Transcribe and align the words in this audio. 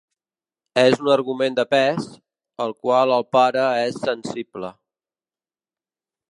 És 0.83 1.01
un 1.03 1.09
argument 1.15 1.57
de 1.59 1.65
pes, 1.73 2.07
al 2.67 2.75
qual 2.87 3.15
el 3.19 3.27
pare 3.39 3.69
és 3.85 4.03
sensible. 4.09 4.75